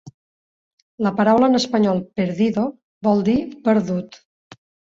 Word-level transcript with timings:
La 1.07 1.11
paraula 1.19 1.49
en 1.51 1.59
espanyol 1.59 2.01
"perdido" 2.21 2.65
vol 3.09 3.25
dir 3.31 3.39
"perdut". 3.71 4.21